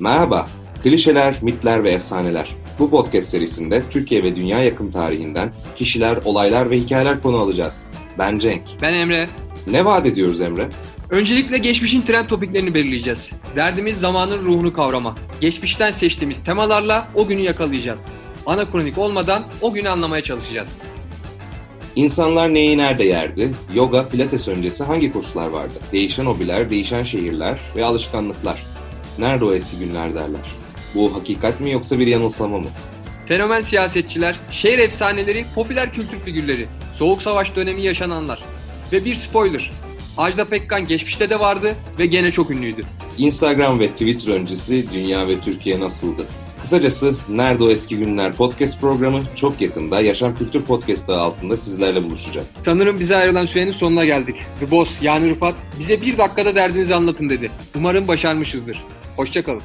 Merhaba, 0.00 0.48
klişeler, 0.82 1.38
mitler 1.42 1.84
ve 1.84 1.90
efsaneler. 1.90 2.56
Bu 2.78 2.90
podcast 2.90 3.28
serisinde 3.28 3.82
Türkiye 3.90 4.24
ve 4.24 4.36
dünya 4.36 4.62
yakın 4.62 4.90
tarihinden 4.90 5.52
kişiler, 5.76 6.16
olaylar 6.24 6.70
ve 6.70 6.78
hikayeler 6.78 7.22
konu 7.22 7.36
alacağız. 7.36 7.86
Ben 8.18 8.38
Cenk. 8.38 8.62
Ben 8.82 8.94
Emre. 8.94 9.28
Ne 9.66 9.84
vaat 9.84 10.06
ediyoruz 10.06 10.40
Emre? 10.40 10.68
Öncelikle 11.10 11.58
geçmişin 11.58 12.02
trend 12.02 12.26
topiklerini 12.26 12.74
belirleyeceğiz. 12.74 13.30
Derdimiz 13.56 14.00
zamanın 14.00 14.44
ruhunu 14.44 14.72
kavrama. 14.72 15.14
Geçmişten 15.40 15.90
seçtiğimiz 15.90 16.44
temalarla 16.44 17.08
o 17.14 17.26
günü 17.26 17.40
yakalayacağız. 17.40 18.04
Ana 18.46 18.70
kronik 18.70 18.98
olmadan 18.98 19.46
o 19.60 19.72
günü 19.72 19.88
anlamaya 19.88 20.22
çalışacağız. 20.22 20.76
İnsanlar 21.96 22.54
neyi 22.54 22.78
nerede 22.78 23.04
yerdi? 23.04 23.50
Yoga, 23.74 24.08
pilates 24.08 24.48
öncesi 24.48 24.84
hangi 24.84 25.12
kurslar 25.12 25.48
vardı? 25.48 25.74
Değişen 25.92 26.26
hobiler, 26.26 26.70
değişen 26.70 27.02
şehirler 27.02 27.58
ve 27.76 27.84
alışkanlıklar. 27.84 28.77
Nerede 29.18 29.44
o 29.44 29.52
eski 29.52 29.78
günler 29.78 30.14
derler. 30.14 30.52
Bu 30.94 31.14
hakikat 31.16 31.60
mi 31.60 31.70
yoksa 31.70 31.98
bir 31.98 32.06
yanılsama 32.06 32.58
mı? 32.58 32.68
Fenomen 33.26 33.60
siyasetçiler, 33.60 34.36
şehir 34.50 34.78
efsaneleri, 34.78 35.44
popüler 35.54 35.92
kültür 35.92 36.20
figürleri, 36.20 36.66
soğuk 36.94 37.22
savaş 37.22 37.56
dönemi 37.56 37.82
yaşananlar. 37.82 38.38
Ve 38.92 39.04
bir 39.04 39.14
spoiler. 39.14 39.70
Ajda 40.16 40.44
Pekkan 40.44 40.86
geçmişte 40.86 41.30
de 41.30 41.40
vardı 41.40 41.74
ve 41.98 42.06
gene 42.06 42.32
çok 42.32 42.50
ünlüydü. 42.50 42.82
Instagram 43.18 43.80
ve 43.80 43.88
Twitter 43.88 44.32
öncesi 44.32 44.86
dünya 44.92 45.28
ve 45.28 45.40
Türkiye 45.40 45.80
nasıldı? 45.80 46.22
Kısacası 46.62 47.14
Nerede 47.28 47.64
O 47.64 47.70
Eski 47.70 47.96
Günler 47.96 48.32
podcast 48.32 48.80
programı 48.80 49.22
çok 49.34 49.60
yakında 49.60 50.00
Yaşam 50.00 50.36
Kültür 50.36 50.62
Podcast 50.62 51.08
adı 51.08 51.18
altında 51.18 51.56
sizlerle 51.56 52.04
buluşacak. 52.04 52.44
Sanırım 52.58 53.00
bize 53.00 53.16
ayrılan 53.16 53.44
sürenin 53.46 53.70
sonuna 53.70 54.04
geldik. 54.04 54.36
The 54.60 54.70
Boss 54.70 55.02
yani 55.02 55.30
Rıfat 55.30 55.54
bize 55.78 56.00
bir 56.02 56.18
dakikada 56.18 56.54
derdinizi 56.54 56.94
anlatın 56.94 57.28
dedi. 57.30 57.50
Umarım 57.76 58.08
başarmışızdır. 58.08 58.78
Hoşçakalın. 59.18 59.62